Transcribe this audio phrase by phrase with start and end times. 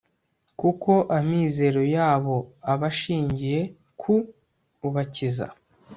[0.59, 2.37] kuko amizero yabo
[2.71, 3.59] aba ashingiye
[4.01, 4.13] ku
[4.87, 5.45] ubakiza